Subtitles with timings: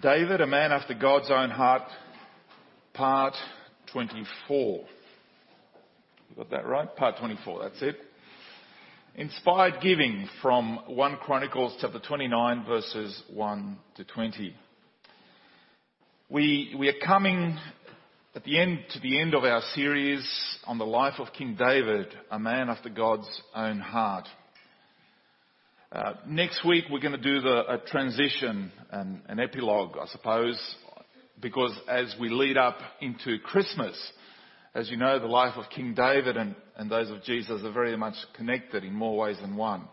[0.00, 1.82] David, a man after God's own heart,
[2.94, 3.34] part
[3.92, 4.84] 24.
[6.30, 6.94] You got that right?
[6.94, 7.96] Part 24, that's it.
[9.16, 14.54] Inspired giving from 1 Chronicles chapter 29 verses 1 to 20.
[16.28, 17.58] We, we are coming
[18.36, 20.24] at the end, to the end of our series
[20.64, 24.28] on the life of King David, a man after God's own heart.
[25.90, 30.58] Uh, next week we're going to do the, a transition and an epilogue, I suppose,
[31.40, 33.96] because as we lead up into Christmas,
[34.74, 37.96] as you know, the life of King David and, and those of Jesus are very
[37.96, 39.88] much connected in more ways than one.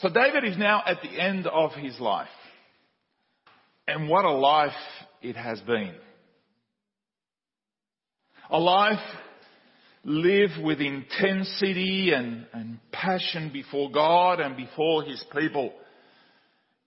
[0.00, 2.28] So David is now at the end of his life.
[3.88, 4.72] And what a life
[5.22, 5.94] it has been.
[8.50, 8.98] A life
[10.04, 15.72] live with intensity and, and passion before God and before His people.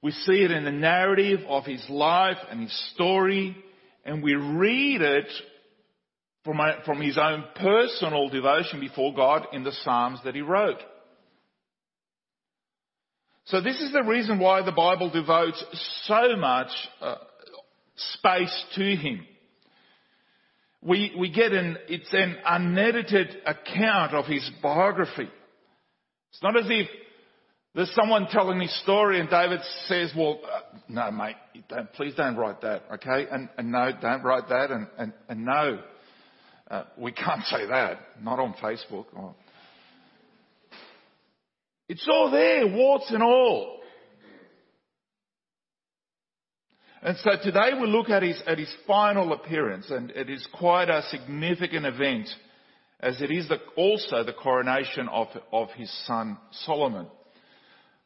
[0.01, 3.55] We see it in the narrative of His life and His story,
[4.03, 5.27] and we read it
[6.43, 10.81] from, from His own personal devotion before God in the Psalms that He wrote.
[13.45, 15.63] So this is the reason why the Bible devotes
[16.03, 17.15] so much uh,
[17.95, 19.25] space to Him
[20.85, 25.27] we, we get an, it's an unedited account of his biography.
[26.31, 26.87] It's not as if
[27.73, 31.35] there's someone telling his story and David says, well, uh, no mate,
[31.67, 33.25] don't, please don't write that, okay?
[33.31, 35.79] And, and no, don't write that and, and, and no,
[36.69, 39.05] uh, we can't say that, not on Facebook.
[39.17, 39.33] Oh.
[41.89, 43.79] It's all there, warts and all.
[47.05, 50.89] And so today we look at his, at his final appearance and it is quite
[50.89, 52.27] a significant event
[52.99, 57.05] as it is the, also the coronation of, of his son Solomon.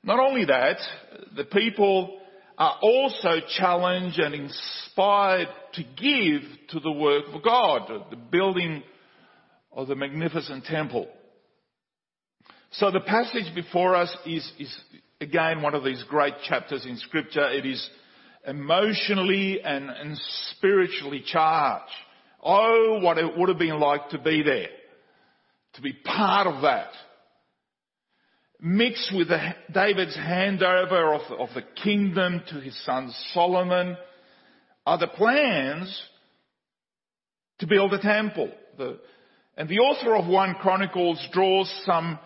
[0.04, 0.80] Not only that,
[1.34, 2.20] the people
[2.58, 8.84] are also challenged and inspired to give to the work of God, the building
[9.72, 11.08] of the magnificent temple.
[12.72, 14.78] So the passage before us is, is
[15.22, 17.50] again one of these great chapters in scripture.
[17.50, 17.90] It is
[18.48, 20.18] emotionally and, and
[20.52, 21.92] spiritually charged.
[22.42, 24.70] Oh, what it would have been like to be there,
[25.74, 26.90] to be part of that.
[28.62, 29.40] Mixed with the,
[29.74, 33.98] David's handover of, of the kingdom to his son Solomon
[34.86, 36.02] are the plans
[37.60, 38.52] to build a temple.
[38.78, 39.00] The,
[39.56, 42.20] and the author of 1 Chronicles draws some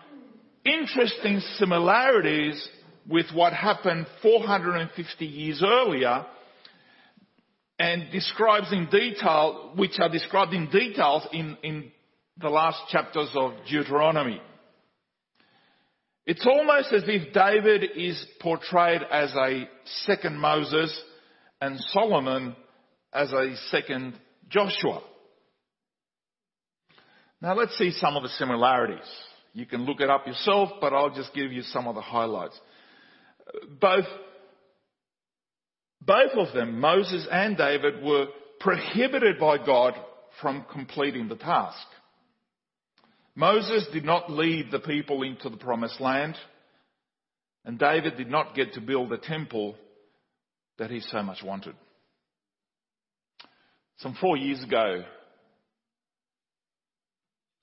[0.64, 2.68] interesting similarities
[3.08, 6.26] with what happened 450 years earlier
[7.78, 11.90] and describes in detail, which are described in details in, in
[12.40, 14.40] the last chapters of Deuteronomy.
[16.26, 19.68] It's almost as if David is portrayed as a
[20.06, 20.98] second Moses
[21.60, 22.56] and Solomon
[23.12, 24.14] as a second
[24.48, 25.02] Joshua.
[27.42, 29.06] Now let's see some of the similarities.
[29.52, 32.58] You can look it up yourself, but I'll just give you some of the highlights
[33.80, 34.06] both,
[36.00, 38.26] both of them, Moses and David, were
[38.60, 39.94] prohibited by God
[40.40, 41.86] from completing the task.
[43.34, 46.36] Moses did not lead the people into the promised land,
[47.64, 49.76] and David did not get to build the temple
[50.78, 51.74] that he so much wanted.
[53.98, 55.04] Some four years ago,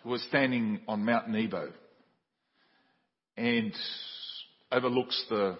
[0.04, 1.72] we were standing on Mount Nebo
[3.38, 3.74] and
[4.72, 5.58] overlooks the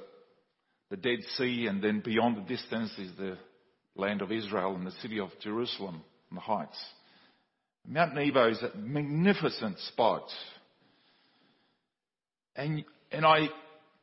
[0.92, 3.38] the Dead Sea, and then beyond the distance is the
[3.96, 6.78] land of Israel and the city of Jerusalem on the heights.
[7.88, 10.24] Mount Nebo is a magnificent spot.
[12.58, 13.48] And, and I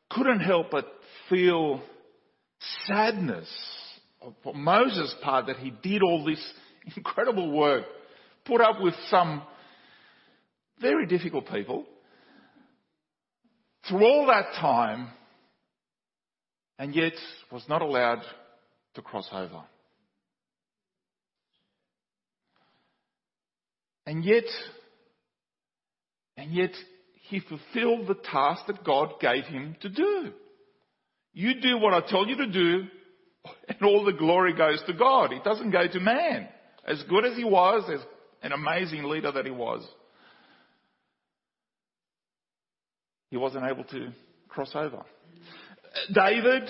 [0.09, 0.87] couldn't help but
[1.29, 1.79] feel
[2.85, 3.47] sadness
[4.43, 6.43] for Moses' part that he did all this
[6.97, 7.85] incredible work,
[8.45, 9.43] put up with some
[10.81, 11.85] very difficult people.
[13.87, 15.09] Through all that time,
[16.79, 17.13] and yet
[17.51, 18.21] was not allowed
[18.95, 19.61] to cross over.
[24.07, 24.45] And yet,
[26.37, 26.71] and yet
[27.27, 30.31] he fulfilled the task that God gave him to do.
[31.33, 32.85] You do what I tell you to do,
[33.67, 35.33] and all the glory goes to God.
[35.33, 36.47] It doesn't go to man.
[36.87, 37.99] As good as he was, as
[38.41, 39.85] an amazing leader that he was,
[43.29, 44.11] he wasn't able to
[44.47, 45.03] cross over.
[46.13, 46.63] David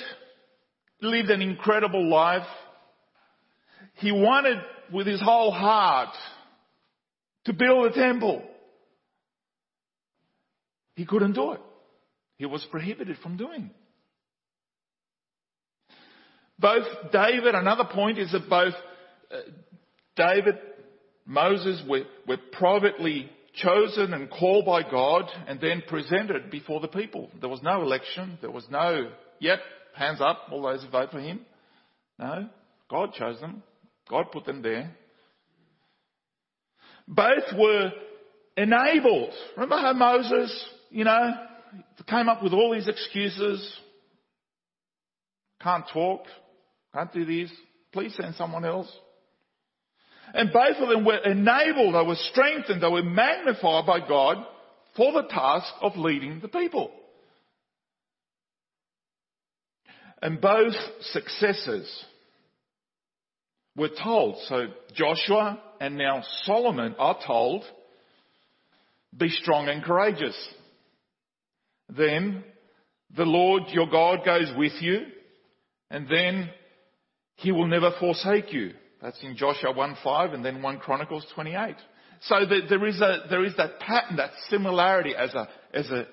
[1.02, 2.48] lived an incredible life.
[3.96, 4.58] He wanted
[4.92, 6.16] with his whole heart
[7.46, 8.44] to build a temple.
[10.96, 11.62] He couldn't do it.
[12.38, 13.72] He was prohibited from doing.
[16.58, 18.74] Both David, another point is that both
[19.32, 19.38] uh,
[20.16, 20.56] David,
[21.26, 27.30] Moses were, were privately chosen and called by God and then presented before the people.
[27.40, 28.38] There was no election.
[28.42, 29.10] There was no,
[29.40, 29.60] yep,
[29.96, 31.42] hands up, all those who vote for him.
[32.18, 32.50] No,
[32.90, 33.64] God chose them.
[34.10, 34.92] God put them there.
[37.08, 37.92] Both were
[38.56, 39.34] enabled.
[39.56, 41.34] Remember how Moses, you know,
[42.08, 43.78] came up with all these excuses.
[45.62, 46.22] Can't talk.
[46.94, 47.52] Can't do this.
[47.92, 48.92] Please send someone else.
[50.34, 54.38] And both of them were enabled, they were strengthened, they were magnified by God
[54.96, 56.92] for the task of leading the people.
[60.22, 60.74] And both
[61.12, 62.06] successors
[63.76, 67.64] were told, so Joshua and now Solomon are told,
[69.16, 70.36] be strong and courageous.
[71.88, 72.44] Then
[73.16, 75.06] the Lord your God goes with you,
[75.90, 76.50] and then
[77.36, 78.74] he will never forsake you.
[79.02, 81.76] That's in Joshua 1.5 and then 1 Chronicles 28.
[82.22, 86.06] So there is a, there is that pattern, that similarity as a, as a,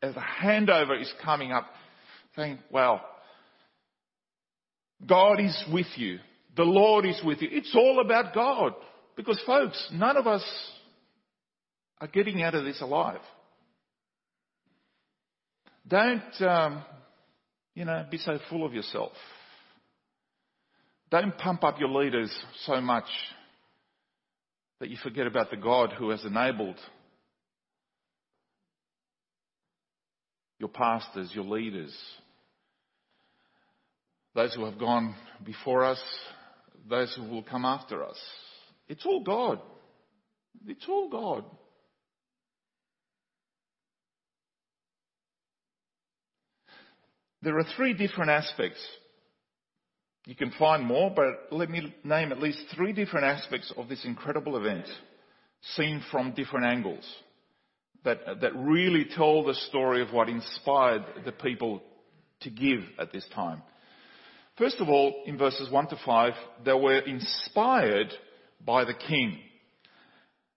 [0.00, 1.66] as a handover is coming up
[2.34, 3.02] saying, well,
[5.06, 6.18] God is with you.
[6.56, 7.48] The Lord is with you.
[7.50, 8.72] It's all about God.
[9.16, 10.44] Because folks, none of us
[12.00, 13.20] are getting out of this alive.
[15.86, 16.84] Don't, um,
[17.74, 19.12] you know, be so full of yourself.
[21.10, 22.30] Don't pump up your leaders
[22.66, 23.06] so much
[24.80, 26.76] that you forget about the God who has enabled
[30.58, 31.96] your pastors, your leaders,
[34.34, 35.14] those who have gone
[35.44, 36.02] before us,
[36.88, 38.18] those who will come after us.
[38.88, 39.60] It's all God.
[40.66, 41.44] It's all God.
[47.42, 48.80] There are three different aspects
[50.28, 54.04] you can find more, but let me name at least three different aspects of this
[54.04, 54.84] incredible event
[55.74, 57.02] seen from different angles
[58.04, 61.82] that, that really tell the story of what inspired the people
[62.40, 63.62] to give at this time.
[64.58, 66.32] First of all, in verses 1 to 5,
[66.62, 68.12] they were inspired
[68.66, 69.38] by the king.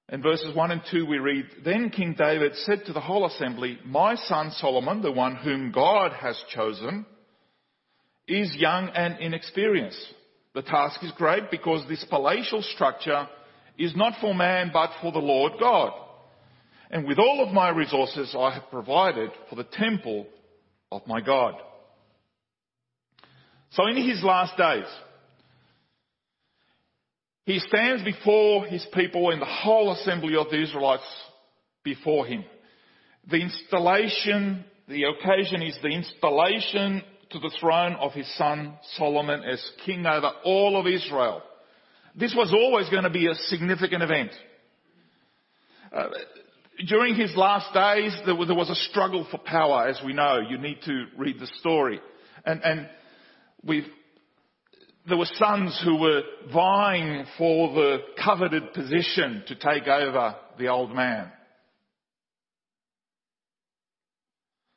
[0.09, 3.79] In verses 1 and 2 we read, Then King David said to the whole assembly,
[3.85, 7.05] My son Solomon, the one whom God has chosen,
[8.27, 10.05] is young and inexperienced.
[10.53, 13.27] The task is great because this palatial structure
[13.77, 15.93] is not for man but for the Lord God.
[16.89, 20.27] And with all of my resources I have provided for the temple
[20.91, 21.55] of my God.
[23.71, 24.87] So in his last days,
[27.45, 31.03] he stands before his people and the whole assembly of the Israelites
[31.83, 32.43] before him.
[33.29, 39.63] The installation, the occasion is the installation to the throne of his son Solomon as
[39.85, 41.41] king over all of Israel.
[42.15, 44.31] This was always going to be a significant event.
[45.93, 46.07] Uh,
[46.87, 50.39] during his last days, there was, there was, a struggle for power, as we know.
[50.39, 51.99] You need to read the story.
[52.45, 52.89] And, and
[53.63, 53.85] we
[55.07, 56.21] there were sons who were
[56.53, 61.31] vying for the coveted position to take over the old man.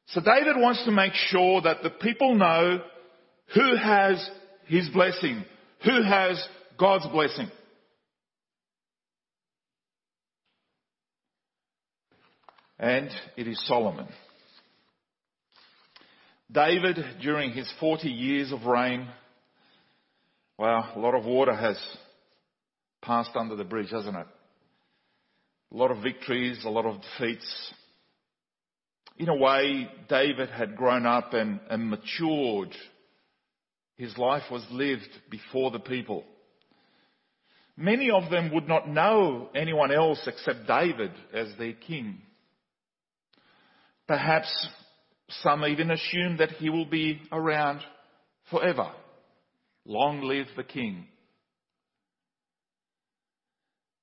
[0.09, 2.83] So David wants to make sure that the people know
[3.55, 4.31] who has
[4.67, 5.45] his blessing,
[5.85, 6.47] who has
[6.79, 7.51] God's blessing.
[12.79, 14.09] And it is Solomon.
[16.51, 19.09] David, during his 40 years of reign,
[20.59, 21.81] well, a lot of water has
[23.03, 24.27] passed under the bridge, hasn't it?
[25.73, 27.73] A lot of victories, a lot of defeats
[29.17, 32.75] in a way, David had grown up and, and matured.
[33.97, 36.25] His life was lived before the people.
[37.77, 42.23] Many of them would not know anyone else except David as their king.
[44.07, 44.69] Perhaps
[45.43, 47.81] some even assume that he will be around
[48.51, 48.91] forever.
[49.85, 51.07] Long live the king.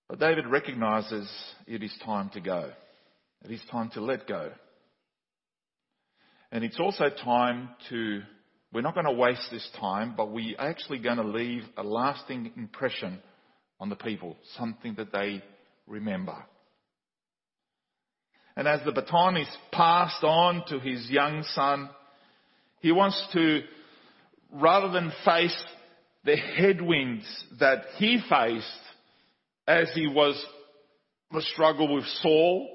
[0.09, 1.29] But David recognizes
[1.67, 2.71] it is time to go.
[3.45, 4.51] It is time to let go.
[6.51, 8.21] And it's also time to,
[8.73, 12.51] we're not going to waste this time, but we're actually going to leave a lasting
[12.57, 13.19] impression
[13.79, 15.41] on the people, something that they
[15.87, 16.35] remember.
[18.55, 21.89] And as the baton is passed on to his young son,
[22.79, 23.61] he wants to,
[24.51, 25.63] rather than face
[26.25, 27.25] the headwinds
[27.59, 28.67] that he faced
[29.67, 30.43] as he was
[31.31, 32.67] the struggle with Saul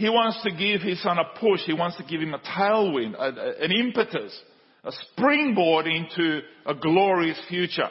[0.00, 1.60] he wants to give his son a push.
[1.66, 4.34] He wants to give him a tailwind, a, a, an impetus,
[4.82, 7.90] a springboard into a glorious future.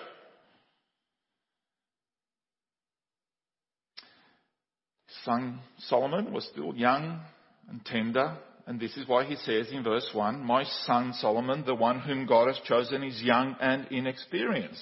[5.23, 7.21] Son Solomon was still young
[7.69, 11.75] and tender, and this is why he says in verse 1, My son Solomon, the
[11.75, 14.81] one whom God has chosen, is young and inexperienced.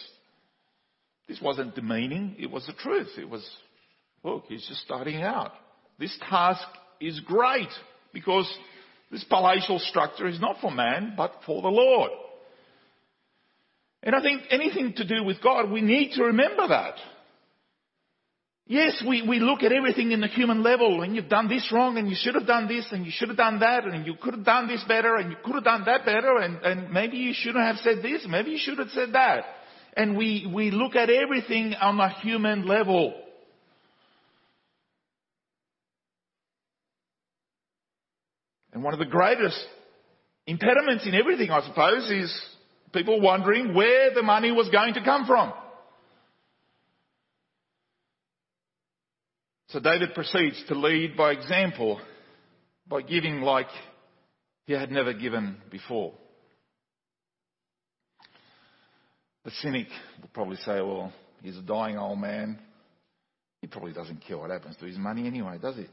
[1.28, 3.10] This wasn't demeaning, it was the truth.
[3.18, 3.46] It was,
[4.24, 5.52] look, he's just starting out.
[6.00, 6.66] This task
[7.00, 7.70] is great
[8.14, 8.52] because
[9.12, 12.12] this palatial structure is not for man, but for the Lord.
[14.04, 16.96] And I think anything to do with God, we need to remember that.
[18.70, 21.98] Yes, we, we look at everything in the human level and you've done this wrong
[21.98, 24.34] and you should have done this and you should have done that and you could
[24.34, 27.34] have done this better and you could have done that better and, and maybe you
[27.34, 29.46] shouldn't have said this, maybe you should have said that.
[29.96, 33.14] And we, we look at everything on a human level.
[38.78, 39.60] And one of the greatest
[40.46, 42.42] impediments in everything, I suppose, is
[42.94, 45.52] people wondering where the money was going to come from.
[49.70, 52.00] So David proceeds to lead by example
[52.88, 53.66] by giving like
[54.68, 56.14] he had never given before.
[59.44, 59.88] The cynic
[60.22, 62.60] will probably say, well, he's a dying old man.
[63.60, 65.88] He probably doesn't care what happens to his money anyway, does he?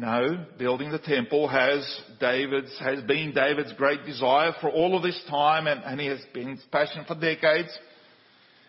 [0.00, 1.86] No, building the temple has
[2.20, 6.20] David's, has been David's great desire for all of this time and, and he has
[6.32, 7.68] been his passion for decades.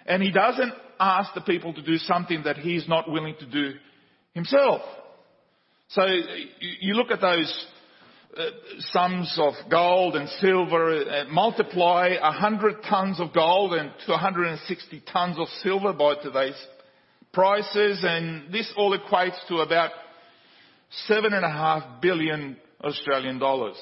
[0.06, 3.76] And he doesn't ask the people to do something that he's not willing to do
[4.34, 4.82] himself.
[5.88, 6.06] So
[6.60, 7.66] you look at those
[8.36, 8.48] uh,
[8.92, 15.48] sums of gold and silver, uh, multiply 100 tons of gold and 260 tons of
[15.64, 16.62] silver by today's
[17.32, 19.92] prices, and this all equates to about
[21.08, 23.76] seven and a half billion Australian dollars.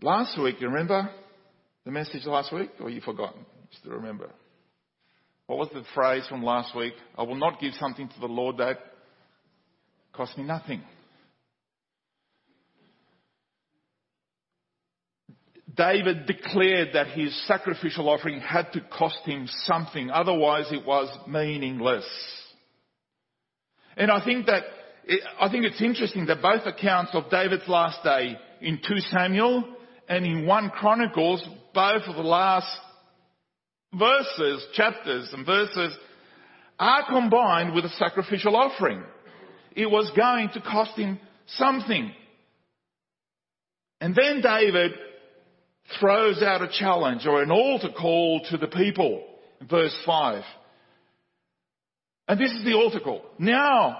[0.00, 1.10] Last week, you remember
[1.84, 3.40] the message last week, or you forgotten?
[3.40, 4.30] You still remember?
[5.46, 6.94] What was the phrase from last week?
[7.16, 8.78] I will not give something to the Lord that
[10.12, 10.82] cost me nothing.
[15.74, 22.04] David declared that his sacrificial offering had to cost him something, otherwise it was meaningless.
[23.96, 24.64] And I think that,
[25.40, 29.64] I think it's interesting that both accounts of David's last day in 2 Samuel
[30.08, 32.68] and in 1 Chronicles, both of the last
[33.94, 35.96] verses, chapters and verses,
[36.78, 39.02] are combined with a sacrificial offering.
[39.74, 42.12] It was going to cost him something.
[44.00, 44.92] And then David
[46.00, 49.24] throws out a challenge or an altar call to the people.
[49.68, 50.42] Verse 5.
[52.28, 53.22] And this is the altar call.
[53.38, 53.98] Now,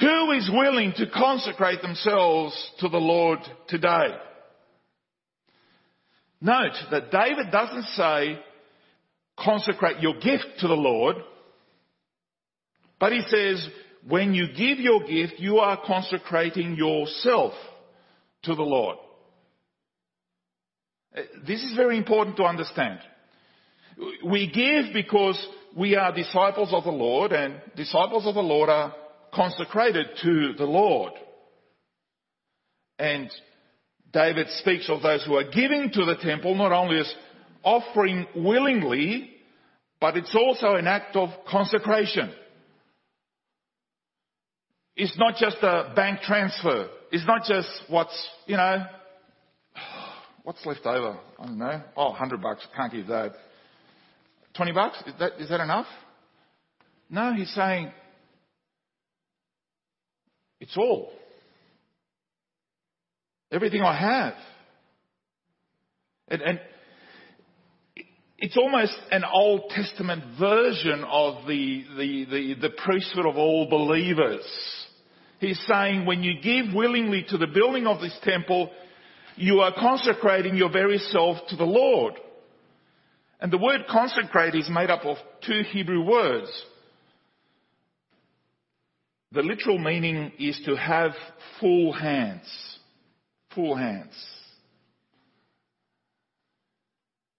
[0.00, 4.16] who is willing to consecrate themselves to the Lord today?
[6.40, 8.38] Note that David doesn't say,
[9.38, 11.16] consecrate your gift to the Lord,
[13.00, 13.68] but he says,
[14.06, 17.54] when you give your gift, you are consecrating yourself
[18.42, 18.98] to the Lord.
[21.16, 22.98] Uh, this is very important to understand.
[24.24, 25.38] We give because
[25.76, 28.94] we are disciples of the Lord and disciples of the Lord are
[29.32, 31.12] consecrated to the Lord.
[32.98, 33.30] And
[34.12, 37.14] David speaks of those who are giving to the temple not only as
[37.62, 39.30] offering willingly,
[40.00, 42.32] but it's also an act of consecration.
[44.96, 46.88] It's not just a bank transfer.
[47.10, 48.84] It's not just what's, you know,
[50.44, 51.18] what's left over?
[51.38, 51.82] I don't know.
[51.96, 52.64] Oh, 100 bucks.
[52.76, 53.32] Can't give that.
[54.56, 55.02] 20 bucks?
[55.06, 55.86] Is that, is that enough?
[57.10, 57.90] No, he's saying
[60.60, 61.10] it's all.
[63.50, 64.34] Everything I have.
[66.28, 66.60] And, and
[68.38, 74.44] it's almost an Old Testament version of the, the, the, the priesthood of all believers.
[75.40, 78.70] He's saying when you give willingly to the building of this temple,
[79.36, 82.14] you are consecrating your very self to the Lord.
[83.40, 86.50] And the word consecrate is made up of two Hebrew words.
[89.32, 91.12] The literal meaning is to have
[91.60, 92.48] full hands.
[93.54, 94.14] Full hands.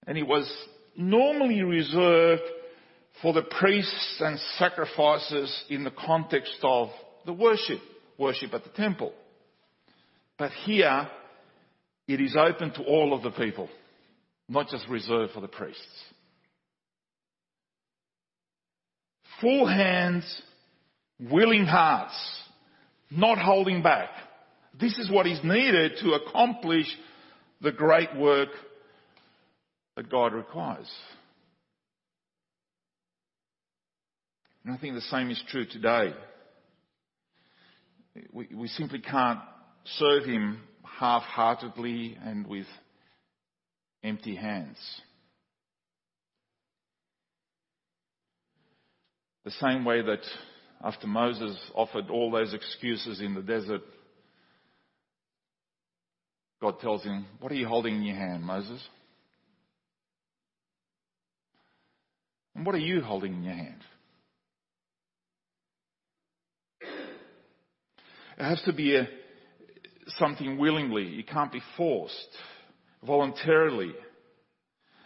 [0.05, 0.51] And it was
[0.95, 2.43] normally reserved
[3.21, 6.89] for the priests and sacrifices in the context of
[7.25, 7.79] the worship,
[8.17, 9.13] worship at the temple.
[10.37, 11.09] But here,
[12.07, 13.69] it is open to all of the people,
[14.47, 15.81] not just reserved for the priests.
[19.41, 20.41] Full hands,
[21.19, 22.15] willing hearts,
[23.09, 24.09] not holding back.
[24.79, 26.87] This is what is needed to accomplish
[27.61, 28.49] the great work
[29.95, 30.91] that God requires.
[34.63, 36.13] And I think the same is true today.
[38.31, 39.39] We, we simply can't
[39.85, 40.61] serve Him
[40.99, 42.67] half-heartedly and with
[44.03, 44.77] empty hands.
[49.43, 50.21] The same way that
[50.83, 53.81] after Moses offered all those excuses in the desert,
[56.61, 58.81] God tells him, What are you holding in your hand, Moses?
[62.55, 63.81] And what are you holding in your hand?
[68.37, 69.07] It has to be a,
[70.07, 71.19] something willingly.
[71.19, 72.29] It can't be forced,
[73.05, 73.93] voluntarily.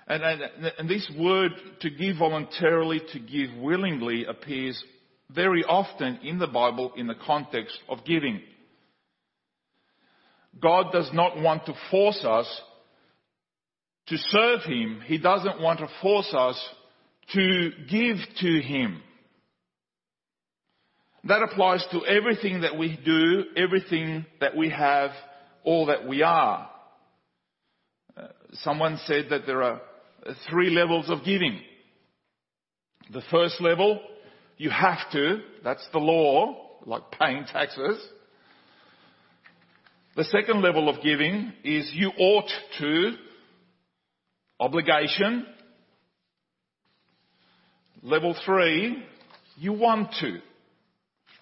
[0.08, 0.42] And, and,
[0.78, 1.52] and this word
[1.82, 4.82] to give voluntarily, to give willingly appears
[5.30, 8.42] very often in the Bible in the context of giving.
[10.60, 12.62] God does not want to force us
[14.08, 15.02] to serve Him.
[15.06, 16.60] He doesn't want to force us
[17.34, 19.04] to give to Him.
[21.26, 25.12] That applies to everything that we do, everything that we have,
[25.64, 26.70] all that we are.
[28.16, 29.82] Uh, someone said that there are
[30.50, 31.60] three levels of giving.
[33.12, 34.00] The first level,
[34.58, 38.02] you have to, that's the law, like paying taxes.
[40.16, 42.50] The second level of giving is you ought
[42.80, 43.12] to,
[44.60, 45.46] obligation.
[48.02, 49.04] Level three,
[49.58, 50.40] you want to.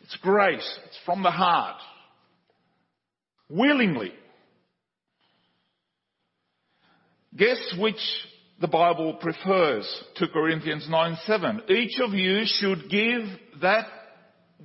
[0.07, 0.79] It's grace.
[0.85, 1.81] It's from the heart.
[3.49, 4.13] Willingly.
[7.35, 7.99] Guess which
[8.61, 9.85] the Bible prefers?
[10.17, 11.61] 2 Corinthians 9 7.
[11.67, 13.23] Each of you should give
[13.61, 13.85] that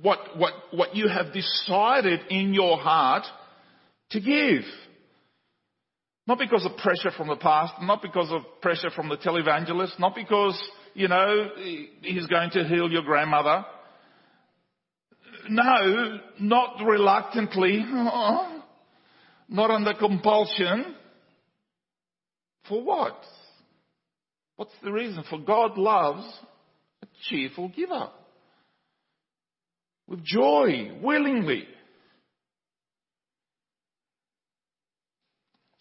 [0.01, 3.25] what, what, what you have decided in your heart
[4.11, 4.63] to give.
[6.25, 10.15] Not because of pressure from the past, not because of pressure from the televangelist, not
[10.15, 10.57] because,
[10.93, 11.49] you know,
[12.01, 13.65] he's going to heal your grandmother,
[15.49, 20.95] no, not reluctantly, not under compulsion.
[22.67, 23.17] For what?
[24.55, 25.23] What's the reason?
[25.29, 26.25] For God loves
[27.01, 28.09] a cheerful giver.
[30.07, 31.65] With joy, willingly.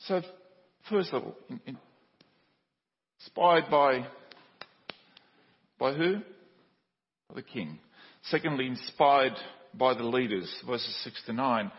[0.06, 0.22] So,
[0.90, 1.36] first of all,
[3.18, 4.06] inspired by,
[5.78, 6.16] by who?
[7.28, 7.78] By the king.
[8.24, 9.36] Secondly, inspired
[9.74, 11.72] by the leaders, verses 6 to 9.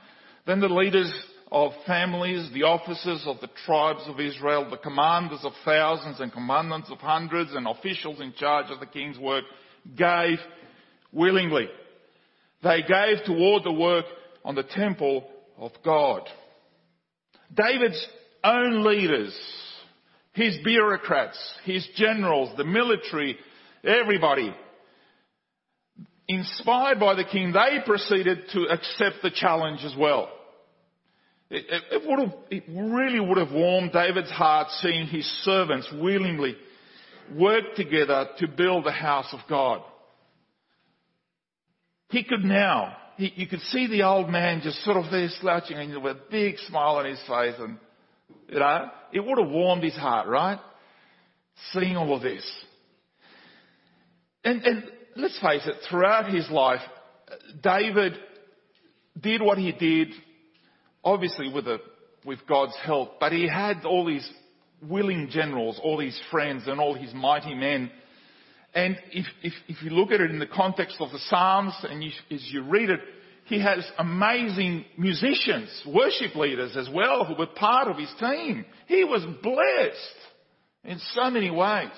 [0.45, 1.11] Then the leaders
[1.51, 6.89] of families, the officers of the tribes of Israel, the commanders of thousands and commandants
[6.89, 9.45] of hundreds and officials in charge of the king's work
[9.95, 10.39] gave
[11.11, 11.67] willingly.
[12.63, 14.05] They gave toward the work
[14.43, 16.27] on the temple of God.
[17.53, 18.05] David's
[18.43, 19.37] own leaders,
[20.33, 23.37] his bureaucrats, his generals, the military,
[23.83, 24.53] everybody
[26.27, 30.29] inspired by the king, they proceeded to accept the challenge as well.
[31.49, 35.87] It, it, it, would have, it really would have warmed David's heart seeing his servants
[35.93, 36.55] willingly
[37.35, 39.81] work together to build the house of God.
[42.09, 45.77] He could now, he, you could see the old man just sort of there slouching
[45.77, 47.77] and with a big smile on his face and,
[48.49, 50.59] you know, it would have warmed his heart, right?
[51.71, 52.49] Seeing all of this.
[54.43, 54.83] And, and
[55.15, 56.81] let's face it, throughout his life,
[57.61, 58.13] David
[59.19, 60.09] did what he did,
[61.03, 61.79] obviously with, a,
[62.25, 64.27] with God's help, but he had all these
[64.81, 67.91] willing generals, all these friends and all his mighty men.
[68.73, 72.03] And if, if, if you look at it in the context of the Psalms and
[72.03, 72.99] you, as you read it,
[73.45, 78.65] he has amazing musicians, worship leaders as well, who were part of his team.
[78.87, 80.17] He was blessed
[80.85, 81.91] in so many ways.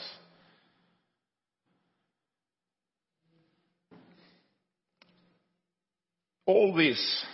[6.46, 7.26] All this,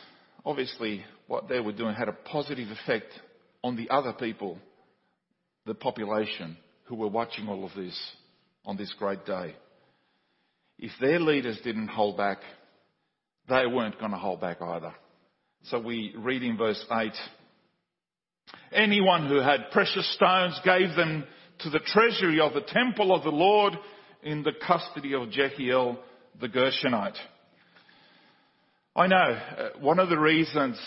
[0.45, 3.11] obviously, what they were doing had a positive effect
[3.63, 4.57] on the other people,
[5.65, 7.97] the population who were watching all of this
[8.65, 9.55] on this great day.
[10.79, 12.39] If their leaders didn't hold back,
[13.49, 14.93] they weren't going to hold back either.
[15.65, 17.11] So we read in verse 8,
[18.71, 21.25] anyone who had precious stones gave them
[21.59, 23.73] to the treasury of the temple of the Lord
[24.23, 25.99] in the custody of Jehiel
[26.39, 27.17] the Gershonite.
[28.95, 30.77] I know uh, one of the reasons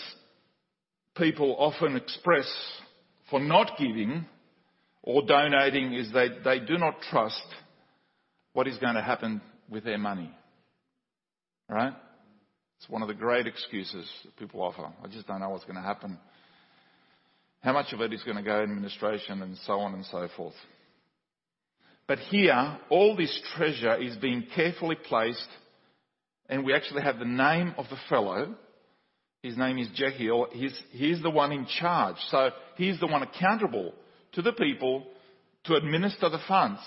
[1.15, 2.51] people often express
[3.29, 4.25] for not giving
[5.01, 7.43] or donating is they, they do not trust
[8.53, 10.29] what is going to happen with their money.
[11.67, 11.93] Right?
[12.77, 14.91] It's one of the great excuses people offer.
[15.03, 16.19] I just don't know what's going to happen.
[17.61, 20.27] How much of it is going to go in administration and so on and so
[20.37, 20.53] forth.
[22.07, 25.47] But here, all this treasure is being carefully placed,
[26.49, 28.55] and we actually have the name of the fellow.
[29.41, 30.47] His name is Jehiel.
[30.51, 32.17] He's, he's the one in charge.
[32.29, 33.93] So he's the one accountable
[34.33, 35.05] to the people
[35.65, 36.79] to administer the funds.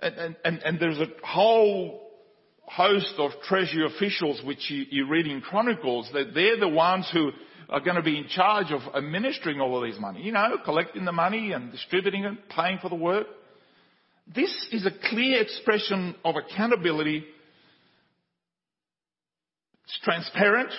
[0.00, 2.10] And, and, and, there's a whole
[2.66, 7.30] host of treasury officials which you, you read in Chronicles that they're the ones who
[7.70, 10.22] are going to be in charge of administering all of this money.
[10.22, 13.26] You know, collecting the money and distributing it, paying for the work.
[14.26, 17.24] This is a clear expression of accountability.
[19.84, 20.70] It's transparent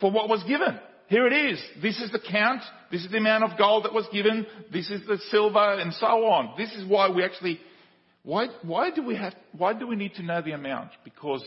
[0.00, 0.78] for what was given.
[1.08, 1.62] Here it is.
[1.80, 2.62] This is the count.
[2.90, 4.46] This is the amount of gold that was given.
[4.72, 6.54] This is the silver and so on.
[6.58, 7.60] This is why we actually,
[8.24, 10.90] why, why do we have, why do we need to know the amount?
[11.04, 11.44] Because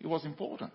[0.00, 0.72] it was important.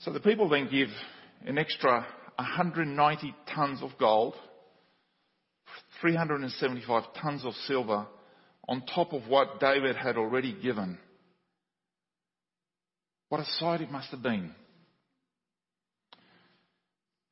[0.00, 0.88] So the people then give
[1.44, 2.06] an extra
[2.38, 4.34] 190 tons of gold,
[6.00, 8.06] 375 tons of silver
[8.68, 10.98] on top of what David had already given.
[13.28, 14.54] What a sight it must have been.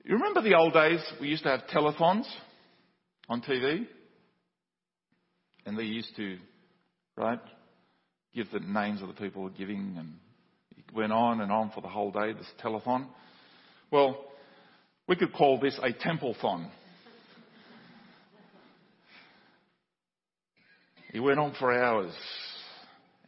[0.04, 2.26] You remember the old days we used to have telethons
[3.28, 3.86] on TV?
[5.64, 6.38] And they used to,
[7.16, 7.40] right,
[8.34, 10.14] give the names of the people giving and
[10.76, 13.06] it went on and on for the whole day, this telethon.
[13.90, 14.24] Well,
[15.08, 16.68] we could call this a templethon.
[21.12, 22.12] It went on for hours.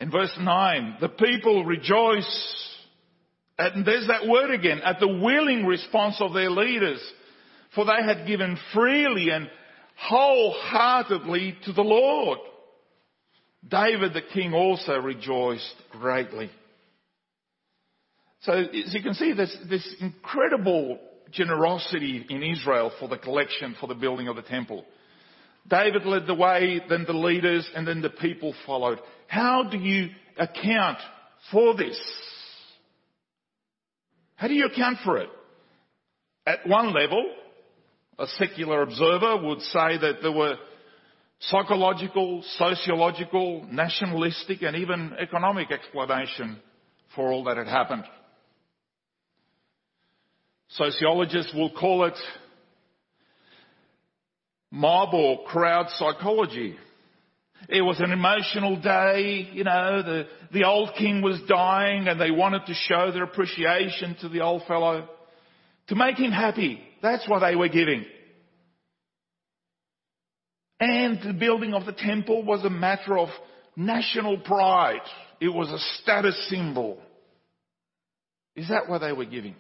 [0.01, 2.77] In verse 9, the people rejoice.
[3.59, 7.01] And there's that word again, at the willing response of their leaders.
[7.75, 9.49] For they had given freely and
[9.97, 12.39] wholeheartedly to the Lord.
[13.67, 16.51] David the king also rejoiced greatly.
[18.43, 20.99] So as you can see, there's this incredible
[21.33, 24.85] generosity in Israel for the collection, for the building of the temple.
[25.69, 29.01] David led the way, then the leaders, and then the people followed.
[29.27, 30.99] How do you account
[31.51, 32.01] for this?
[34.37, 35.29] How do you account for it?
[36.47, 37.31] At one level,
[38.19, 40.57] a secular observer would say that there were
[41.41, 46.59] psychological, sociological, nationalistic, and even economic explanation
[47.15, 48.05] for all that had happened.
[50.71, 52.19] Sociologists will call it
[54.71, 56.77] mob or crowd psychology.
[57.69, 62.31] It was an emotional day, you know, the, the old king was dying and they
[62.31, 65.09] wanted to show their appreciation to the old fellow.
[65.89, 66.81] To make him happy.
[67.03, 68.05] That's what they were giving.
[70.81, 73.29] And the building of the temple was a matter of
[73.75, 75.01] national pride.
[75.41, 76.99] It was a status symbol.
[78.55, 79.57] Is that what they were giving?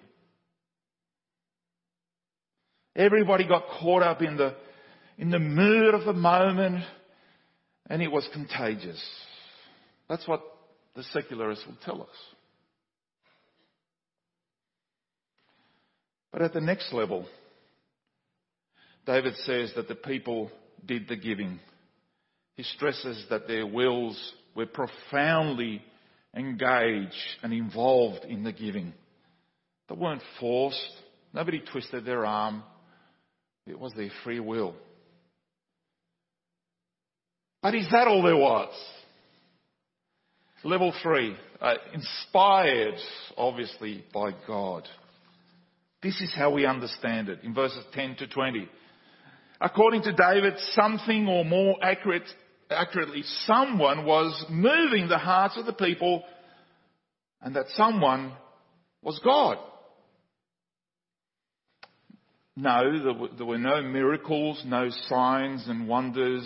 [2.98, 4.56] Everybody got caught up in the,
[5.18, 6.84] in the mood of the moment
[7.88, 9.00] and it was contagious.
[10.08, 10.42] That's what
[10.96, 12.08] the secularists will tell us.
[16.32, 17.24] But at the next level,
[19.06, 20.50] David says that the people
[20.84, 21.60] did the giving.
[22.56, 25.82] He stresses that their wills were profoundly
[26.34, 28.92] engaged and involved in the giving.
[29.88, 30.92] They weren't forced.
[31.32, 32.64] Nobody twisted their arm.
[33.68, 34.74] It was their free will.
[37.62, 38.72] But is that all there was?
[40.64, 42.94] Level three, uh, inspired
[43.36, 44.88] obviously by God.
[46.02, 48.68] This is how we understand it in verses 10 to 20.
[49.60, 52.28] According to David, something or more accurate,
[52.70, 56.24] accurately, someone was moving the hearts of the people
[57.42, 58.32] and that someone
[59.02, 59.58] was God.
[62.60, 66.44] No, there were, there were no miracles, no signs and wonders,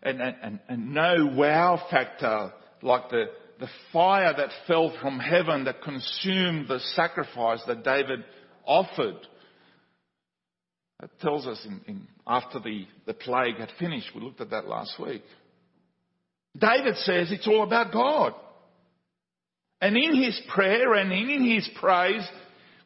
[0.00, 3.24] and, and, and no wow factor like the,
[3.58, 8.20] the fire that fell from heaven that consumed the sacrifice that David
[8.64, 9.26] offered.
[11.02, 14.12] It tells us in, in, after the, the plague had finished.
[14.14, 15.24] We looked at that last week.
[16.56, 18.34] David says it's all about God.
[19.80, 22.24] And in his prayer and in his praise,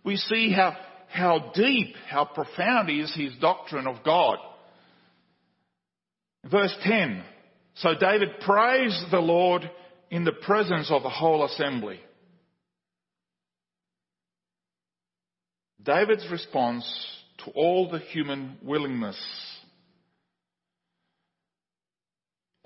[0.02, 0.74] we see how
[1.10, 4.38] how deep, how profound is his doctrine of God.
[6.50, 7.22] Verse 10.
[7.76, 9.68] So David praised the Lord
[10.10, 12.00] in the presence of the whole assembly.
[15.82, 16.84] David's response
[17.44, 19.18] to all the human willingness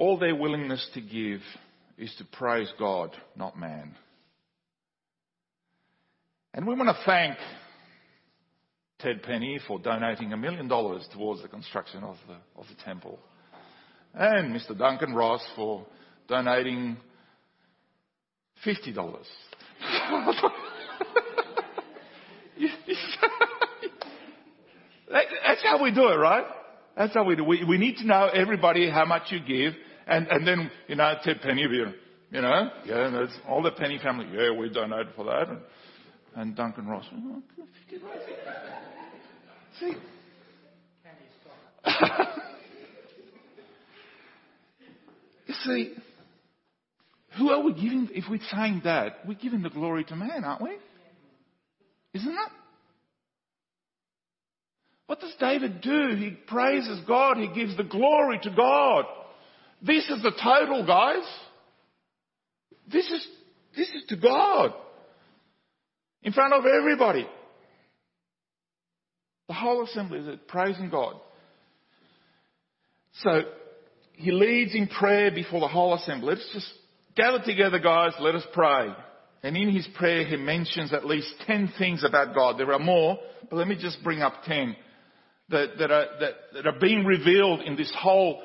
[0.02, 1.40] all their willingness to give
[1.96, 3.94] is to praise God, not man.
[6.52, 7.37] And we want to thank
[9.03, 13.19] Ted Penny for donating a million dollars towards the construction of the, of the temple.
[14.15, 14.77] And Mr.
[14.77, 15.87] Duncan Ross for
[16.29, 16.97] donating
[18.65, 19.25] $50.
[25.43, 26.45] That's how we do it, right?
[26.97, 27.45] That's how we do.
[27.45, 29.75] We, we need to know everybody how much you give,
[30.07, 34.27] and, and then you know Ted Penny, you know, yeah, that's all the Penny family.
[34.33, 35.61] Yeah, we donated for that, and,
[36.37, 37.05] and Duncan Ross.
[37.12, 37.43] Oh,
[39.83, 39.97] See.
[45.47, 45.95] you see,
[47.37, 50.62] who are we giving, if we're saying that, we're giving the glory to man, aren't
[50.62, 50.77] we?
[52.14, 52.51] Isn't that?
[55.07, 56.14] What does David do?
[56.16, 57.38] He praises God.
[57.38, 59.05] He gives the glory to God.
[59.83, 61.25] This is the total, guys.
[62.90, 63.27] This is,
[63.77, 64.73] this is to God.
[66.23, 67.27] In front of everybody.
[69.53, 71.17] The whole assembly is praising God.
[73.23, 73.43] So,
[74.15, 76.31] he leads in prayer before the whole assembly.
[76.31, 76.73] Let's just
[77.15, 78.12] gather together, guys.
[78.19, 78.88] Let us pray.
[79.43, 82.57] And in his prayer, he mentions at least 10 things about God.
[82.57, 83.19] There are more,
[83.51, 84.75] but let me just bring up 10
[85.51, 88.43] that, that, are, that, that are being revealed in this whole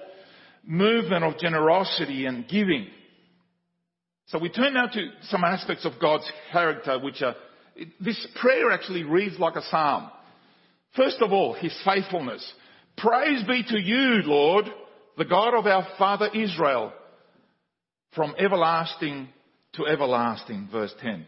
[0.65, 2.85] movement of generosity and giving.
[4.25, 7.35] So we turn now to some aspects of God's character, which are,
[8.01, 10.11] this prayer actually reads like a psalm.
[10.95, 12.53] First of all, His faithfulness.
[12.97, 14.65] Praise be to you, Lord,
[15.17, 16.93] the God of our father Israel,
[18.15, 19.29] from everlasting
[19.73, 21.25] to everlasting, verse 10.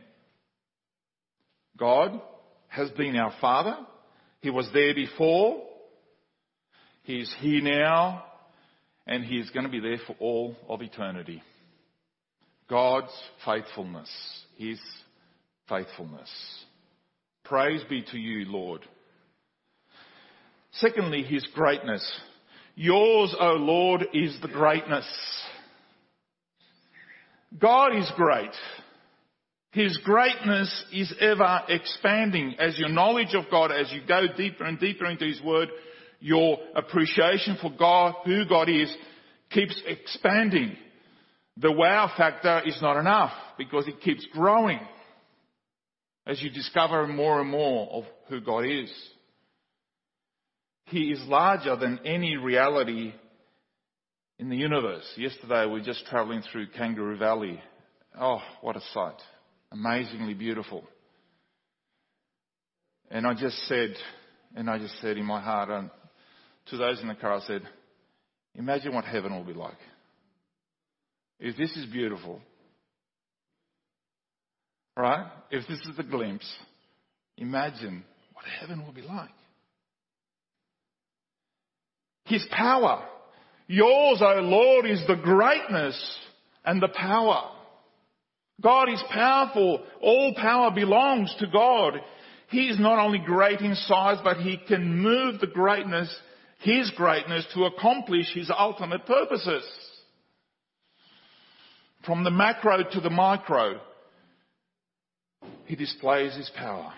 [1.78, 2.20] God
[2.68, 3.78] has been our father.
[4.42, 5.62] He was there before.
[7.04, 8.26] He's here now.
[9.08, 11.42] And He's going to be there for all of eternity.
[12.70, 13.12] God's
[13.46, 14.10] faithfulness.
[14.58, 14.80] His
[15.68, 16.30] faithfulness.
[17.44, 18.82] Praise be to you, Lord.
[20.74, 22.06] Secondly, His greatness.
[22.76, 25.06] Yours, O Lord, is the greatness.
[27.58, 28.52] God is great.
[29.72, 32.56] His greatness is ever expanding.
[32.60, 35.70] As your knowledge of God, as you go deeper and deeper into His Word,
[36.20, 38.94] your appreciation for God, who God is,
[39.52, 40.76] keeps expanding.
[41.58, 44.80] The wow factor is not enough because it keeps growing
[46.26, 48.92] as you discover more and more of who God is.
[50.90, 53.14] He is larger than any reality
[54.40, 55.06] in the universe.
[55.18, 57.62] Yesterday we were just traveling through Kangaroo Valley.
[58.20, 59.22] Oh, what a sight.
[59.72, 60.84] Amazingly beautiful.
[63.12, 63.96] And I just said,
[64.56, 65.92] and I just said in my heart, um,
[66.68, 67.62] to those in the car, I said,
[68.56, 69.78] imagine what heaven will be like.
[71.40, 72.42] If this is beautiful,
[74.98, 75.28] right?
[75.52, 76.52] If this is the glimpse,
[77.38, 79.30] imagine what heaven will be like.
[82.30, 83.04] His power.
[83.68, 86.18] Yours, O Lord, is the greatness
[86.64, 87.52] and the power.
[88.62, 89.84] God is powerful.
[90.02, 92.00] All power belongs to God.
[92.50, 96.14] He is not only great in size, but He can move the greatness,
[96.60, 99.64] His greatness, to accomplish His ultimate purposes.
[102.06, 103.80] From the macro to the micro,
[105.66, 106.94] He displays His power.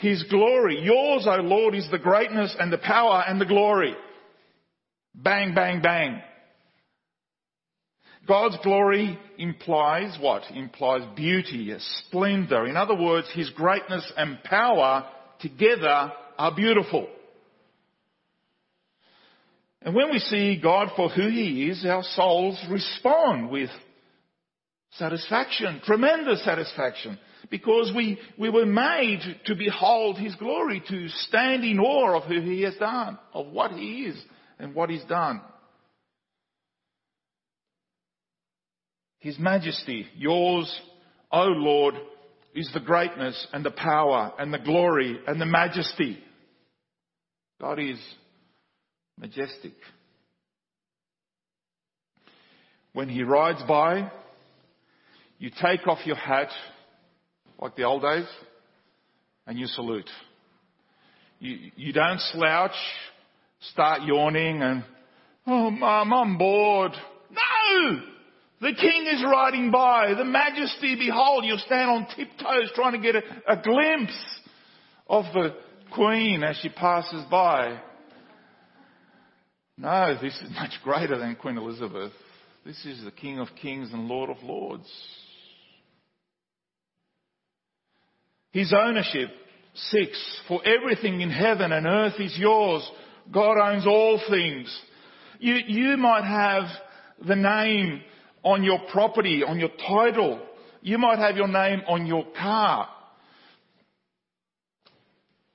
[0.00, 0.80] His glory.
[0.80, 3.94] Yours, O Lord, is the greatness and the power and the glory.
[5.14, 6.22] Bang, bang, bang.
[8.26, 10.42] God's glory implies what?
[10.54, 11.74] Implies beauty,
[12.06, 12.66] splendor.
[12.66, 15.06] In other words, His greatness and power
[15.40, 17.06] together are beautiful.
[19.82, 23.70] And when we see God for who He is, our souls respond with
[24.92, 27.18] satisfaction, tremendous satisfaction
[27.50, 32.40] because we, we were made to behold His glory, to stand in awe of who
[32.40, 34.22] He has done, of what He is
[34.58, 35.40] and what He's done.
[39.18, 40.80] His majesty, yours,
[41.30, 41.94] O Lord,
[42.54, 46.18] is the greatness and the power and the glory and the majesty.
[47.60, 48.00] God is
[49.18, 49.74] majestic.
[52.92, 54.10] When He rides by,
[55.40, 56.50] you take off your hat
[57.58, 58.26] like the old days,
[59.46, 60.08] and you salute.
[61.40, 62.76] You, you don't slouch,
[63.72, 64.84] start yawning and,
[65.46, 66.92] oh mum, I'm bored.
[67.30, 68.00] No!
[68.60, 70.12] The king is riding by.
[70.16, 74.40] The majesty, behold, you'll stand on tiptoes trying to get a, a glimpse
[75.08, 75.54] of the
[75.94, 77.80] queen as she passes by.
[79.78, 82.12] No, this is much greater than Queen Elizabeth.
[82.66, 84.86] This is the King of Kings and Lord of Lords.
[88.52, 89.30] His ownership,
[89.74, 92.88] six, for everything in heaven and earth is yours.
[93.32, 94.76] God owns all things.
[95.38, 96.64] You, you might have
[97.26, 98.02] the name
[98.42, 100.40] on your property, on your title.
[100.82, 102.88] You might have your name on your car.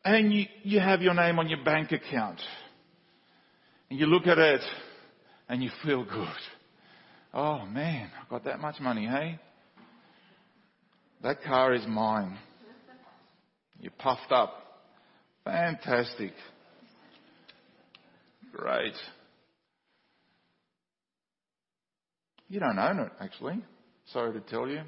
[0.03, 2.39] And you, you have your name on your bank account.
[3.89, 4.61] And you look at it
[5.49, 6.27] and you feel good.
[7.33, 9.39] Oh man, I've got that much money, hey?
[11.21, 12.37] That car is mine.
[13.85, 14.81] You're puffed up.
[15.43, 16.33] Fantastic.
[18.51, 18.95] Great.
[22.47, 23.63] You don't own it, actually.
[24.11, 24.81] Sorry to tell you.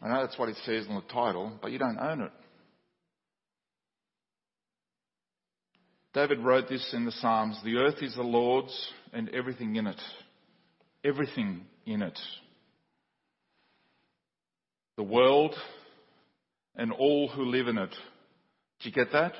[0.00, 2.30] I know that's what it says on the title, but you don't own it.
[6.14, 10.00] David wrote this in the Psalms The earth is the Lord's and everything in it.
[11.04, 12.18] Everything in it.
[14.96, 15.56] The world
[16.78, 17.90] and all who live in it.
[17.90, 19.32] Do you get that?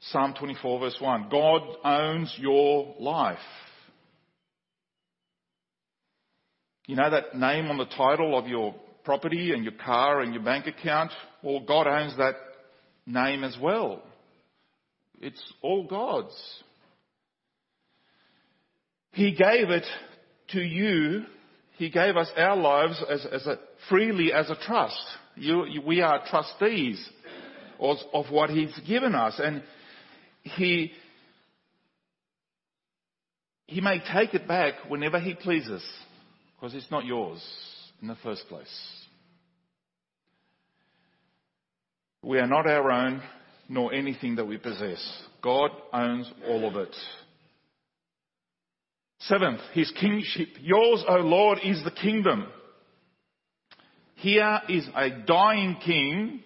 [0.00, 1.28] Psalm 24 verse 1.
[1.30, 3.38] God owns your life.
[6.86, 10.42] You know that name on the title of your property and your car and your
[10.42, 11.10] bank account?
[11.42, 12.34] Well, God owns that
[13.06, 14.02] name as well.
[15.20, 16.34] It's all God's.
[19.12, 19.86] He gave it
[20.50, 21.24] to you.
[21.78, 23.56] He gave us our lives as, as a,
[23.88, 25.00] freely as a trust.
[25.36, 27.08] You, we are trustees
[27.78, 29.34] of, of what He's given us.
[29.38, 29.62] And
[30.42, 30.90] He,
[33.66, 35.88] He may take it back whenever He pleases
[36.56, 37.40] because it's not yours
[38.02, 38.66] in the first place.
[42.24, 43.22] We are not our own,
[43.68, 45.00] nor anything that we possess.
[45.40, 46.94] God owns all of it.
[49.20, 50.48] Seventh, his kingship.
[50.60, 52.46] Yours, O Lord, is the kingdom.
[54.14, 56.42] Here is a dying king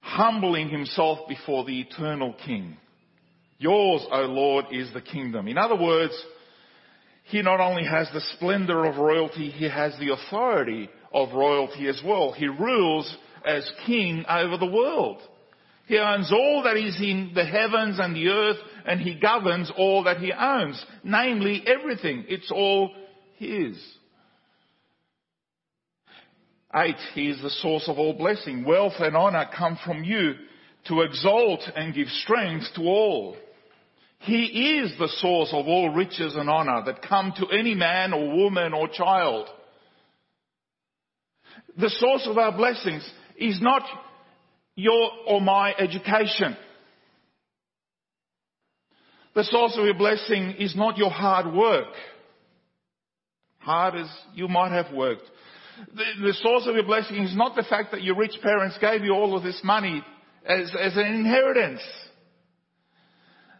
[0.00, 2.76] humbling himself before the eternal king.
[3.58, 5.48] Yours, O Lord, is the kingdom.
[5.48, 6.14] In other words,
[7.24, 12.00] he not only has the splendor of royalty, he has the authority of royalty as
[12.04, 12.32] well.
[12.32, 15.20] He rules as king over the world.
[15.86, 20.04] He owns all that is in the heavens and the earth, and he governs all
[20.04, 22.24] that he owns, namely everything.
[22.28, 22.94] It's all
[23.36, 23.76] his.
[26.74, 28.64] Eight, he is the source of all blessing.
[28.64, 30.34] Wealth and honor come from you
[30.88, 33.36] to exalt and give strength to all.
[34.20, 38.36] He is the source of all riches and honor that come to any man or
[38.36, 39.48] woman or child.
[41.76, 43.82] The source of our blessings is not
[44.76, 46.56] your or my education.
[49.34, 51.94] The source of your blessing is not your hard work.
[53.58, 55.22] Hard as you might have worked.
[55.94, 59.02] The, the, source of your blessing is not the fact that your rich parents gave
[59.02, 60.02] you all of this money
[60.44, 61.80] as, as an inheritance.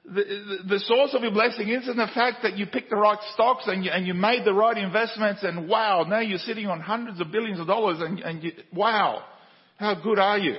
[0.05, 3.19] The, the, the, source of your blessing isn't the fact that you picked the right
[3.33, 6.81] stocks and you, and you made the right investments and wow, now you're sitting on
[6.81, 9.23] hundreds of billions of dollars and, and you, wow,
[9.79, 10.57] how good are you?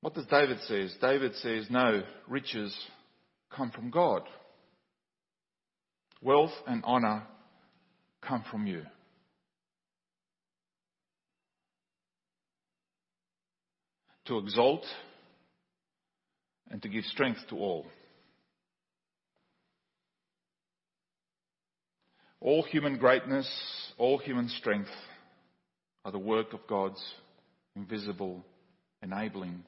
[0.00, 0.94] What does David says?
[1.00, 2.74] David says, no, riches
[3.50, 4.22] come from God.
[6.22, 7.24] Wealth and honor
[8.22, 8.82] come from you.
[14.26, 14.84] To exalt
[16.70, 17.86] and to give strength to all.
[22.40, 23.50] All human greatness,
[23.98, 24.88] all human strength
[26.04, 27.02] are the work of God's
[27.76, 28.44] invisible,
[29.02, 29.64] enabling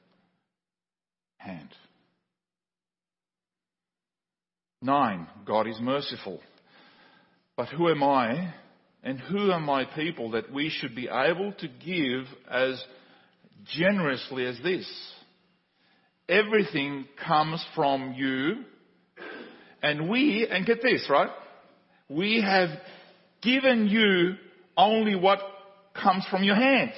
[1.43, 1.69] hand.
[4.81, 6.41] Nine, God is merciful.
[7.55, 8.53] But who am I
[9.03, 12.83] and who are my people that we should be able to give as
[13.65, 14.89] generously as this?
[16.27, 18.63] Everything comes from you
[19.81, 21.29] and we, and get this, right?
[22.09, 22.69] We have
[23.41, 24.35] given you
[24.77, 25.39] only what
[25.93, 26.93] comes from your hands.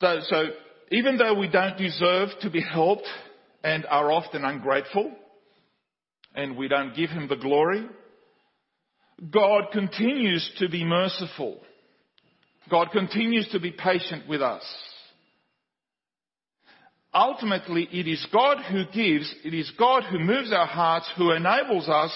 [0.00, 0.44] So, so
[0.90, 3.06] even though we don't deserve to be helped
[3.64, 5.10] and are often ungrateful
[6.34, 7.86] and we don't give him the glory,
[9.30, 11.60] God continues to be merciful.
[12.70, 14.62] God continues to be patient with us.
[17.14, 21.88] Ultimately, it is God who gives, it is God who moves our hearts, who enables
[21.88, 22.12] us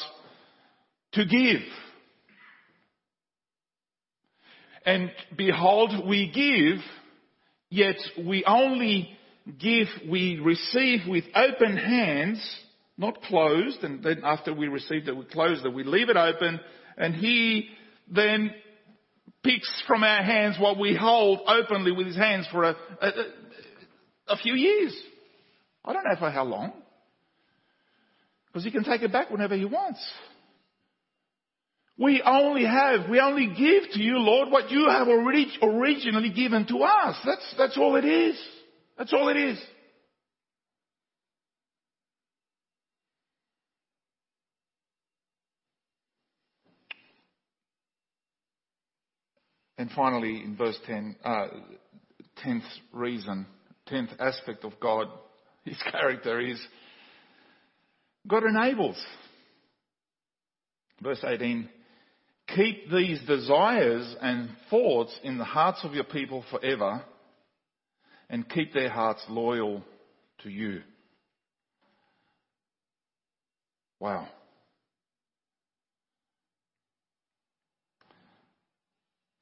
[1.13, 1.63] to give.
[4.85, 6.83] And behold, we give,
[7.71, 7.97] yet
[8.27, 9.17] we only
[9.59, 12.57] give, we receive with open hands,
[12.99, 16.61] not closed, and then after we receive it, we close it, we leave it open,
[16.99, 17.69] and He
[18.13, 18.51] then
[19.43, 23.11] picks from our hands what we hold openly with His hands for a, a,
[24.29, 24.95] a few years.
[25.85, 26.73] I don't know for how long.
[28.49, 30.05] Because He can take it back whenever He wants.
[32.01, 36.67] We only have, we only give to you, Lord, what you have already originally given
[36.69, 37.15] to us.
[37.27, 38.41] That's, that's all it is.
[38.97, 39.61] That's all it is.
[49.77, 51.49] And finally, in verse 10, uh,
[52.43, 52.63] 10th
[52.95, 53.47] reason,
[53.93, 55.09] 10th aspect of God,
[55.65, 56.59] his character is
[58.27, 58.97] God enables.
[61.03, 61.69] Verse 18,
[62.55, 67.05] keep these desires and thoughts in the hearts of your people forever
[68.29, 69.83] and keep their hearts loyal
[70.43, 70.83] to you.
[73.99, 74.29] Wow.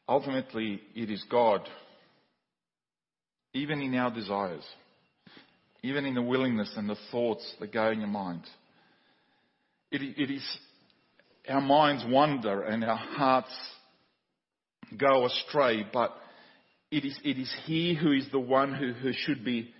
[0.09, 1.69] Ultimately, it is God,
[3.53, 4.65] even in our desires,
[5.83, 8.43] even in the willingness and the thoughts that go in your mind.
[9.91, 10.59] It, it is
[11.49, 13.55] our minds wander and our hearts
[14.97, 16.15] go astray, but
[16.91, 19.71] it is, it is He who is the one who, who should be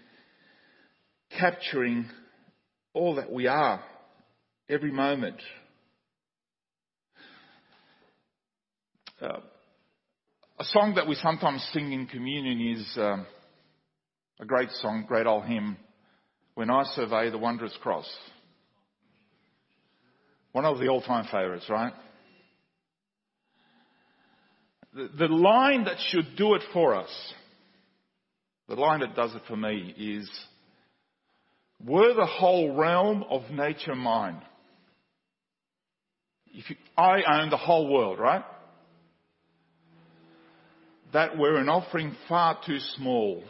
[1.39, 2.09] capturing
[2.95, 3.83] all that we are
[4.69, 5.41] every moment.
[9.21, 9.41] Uh,
[10.61, 13.27] a song that we sometimes sing in communion is um,
[14.41, 15.77] a great song, great old hymn,
[16.55, 18.09] When I Survey the Wondrous Cross.
[20.53, 21.93] One of the all-time favourites, right?
[24.95, 27.11] The, the line that should do it for us,
[28.69, 30.29] the line that does it for me is,
[31.85, 34.43] were the whole realm of nature mine?
[36.47, 38.45] If you, I own the whole world, right?
[41.13, 43.45] That were an offering far too small.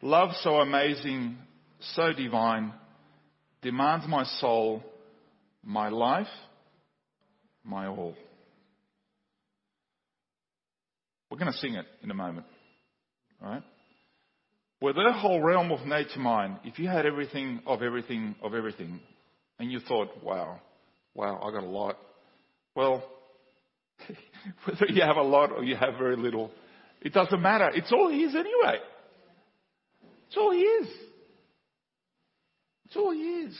[0.00, 1.38] Love so amazing,
[1.80, 2.72] so divine,
[3.62, 4.82] demands my soul,
[5.64, 6.26] my life,
[7.64, 8.14] my all.
[11.30, 12.46] We're going to sing it in a moment.
[13.40, 13.62] Right?
[14.80, 19.00] Were the whole realm of nature mine, if you had everything of everything of everything,
[19.58, 20.60] and you thought, wow,
[21.14, 21.98] wow, I got a lot.
[22.76, 23.04] Well,
[24.64, 26.52] whether you have a lot or you have very little,
[27.02, 27.70] it doesn't matter.
[27.74, 28.78] It's all His anyway.
[30.28, 30.88] It's all His.
[32.86, 33.56] It's all His.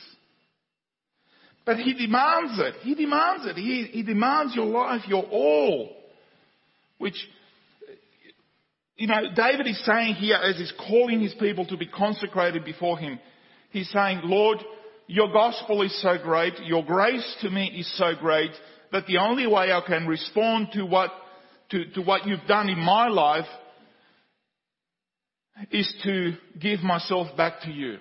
[1.68, 2.76] But He demands it.
[2.80, 3.56] He demands it.
[3.56, 5.94] He, he demands your life, your all.
[6.96, 7.14] Which
[8.96, 12.98] you know, David is saying here as he's calling his people to be consecrated before
[12.98, 13.20] him,
[13.68, 14.64] he's saying, Lord,
[15.08, 18.52] your gospel is so great, your grace to me is so great,
[18.90, 21.10] that the only way I can respond to what,
[21.72, 23.44] to, to what you've done in my life
[25.70, 27.98] is to give myself back to you.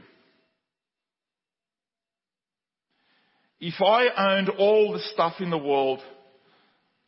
[3.59, 5.99] If I owned all the stuff in the world,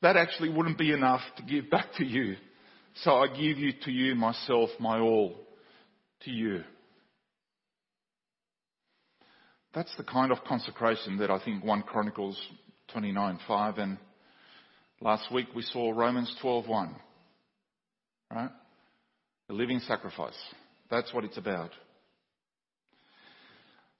[0.01, 2.35] that actually wouldn't be enough to give back to you.
[3.03, 5.35] So I give you to you myself, my all
[6.21, 6.63] to you.
[9.73, 12.39] That's the kind of consecration that I think 1 Chronicles
[12.93, 13.97] 29:5 and
[14.99, 16.95] last week we saw Romans 12:1.
[18.31, 18.49] Right?
[19.49, 20.37] A living sacrifice.
[20.89, 21.71] That's what it's about.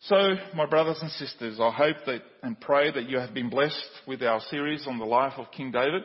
[0.03, 3.89] So, my brothers and sisters, I hope that and pray that you have been blessed
[4.07, 6.03] with our series on the life of King David.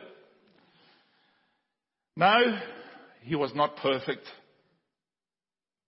[2.17, 2.59] No,
[3.21, 4.25] he was not perfect,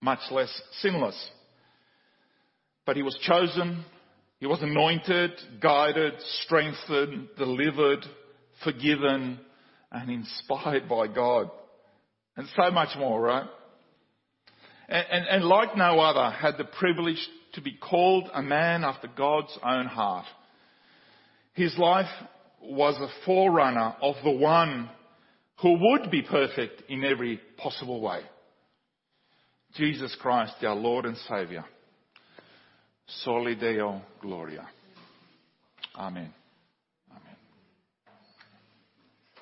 [0.02, 0.50] much less
[0.80, 1.32] sinless.
[2.86, 3.84] But he was chosen,
[4.40, 5.32] he was anointed,
[5.62, 8.06] guided, strengthened, delivered,
[8.64, 9.38] forgiven,
[9.92, 11.52] and inspired by God.
[12.38, 13.50] And so much more, right?
[14.88, 17.20] And, and, and, like no other, had the privilege
[17.58, 20.26] to be called a man after God's own heart.
[21.54, 22.06] His life
[22.62, 24.90] was a forerunner of the one
[25.64, 28.22] who would be perfect in every possible way.
[29.74, 31.66] Jesus Christ, our Lord and Saviour.
[33.24, 34.68] Soli Deo Gloria.
[35.96, 36.32] Amen.